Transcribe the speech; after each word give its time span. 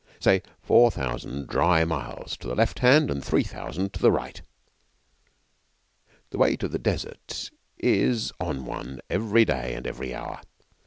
Say 0.19 0.41
four 0.63 0.89
thousand 0.89 1.45
dry 1.47 1.85
miles 1.85 2.35
to 2.37 2.47
the 2.47 2.55
left 2.55 2.79
hand 2.79 3.11
and 3.11 3.23
three 3.23 3.43
thousand 3.43 3.93
to 3.93 3.99
the 4.01 4.09
right. 4.11 4.41
The 6.31 6.39
weight 6.39 6.63
of 6.63 6.71
the 6.71 6.79
Desert 6.79 7.51
is 7.77 8.31
on 8.39 8.65
one, 8.65 9.01
every 9.11 9.45
day 9.45 9.75
and 9.75 9.85
every 9.85 10.15
hour. 10.15 10.41